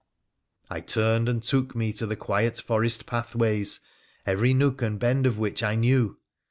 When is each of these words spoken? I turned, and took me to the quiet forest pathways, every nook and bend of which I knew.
I 0.67 0.79
turned, 0.79 1.29
and 1.29 1.43
took 1.43 1.75
me 1.75 1.93
to 1.93 2.07
the 2.07 2.15
quiet 2.15 2.59
forest 2.59 3.05
pathways, 3.05 3.81
every 4.25 4.51
nook 4.51 4.81
and 4.81 4.97
bend 4.97 5.27
of 5.27 5.37
which 5.37 5.61
I 5.61 5.75
knew. 5.75 6.17